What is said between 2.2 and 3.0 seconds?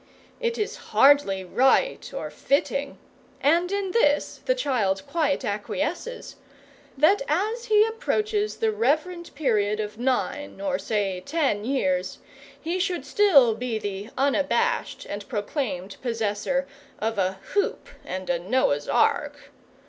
fitting